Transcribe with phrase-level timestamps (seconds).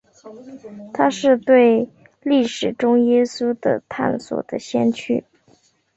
[0.95, 1.87] 他是对
[2.23, 5.23] 历史中耶稣的探索的先驱。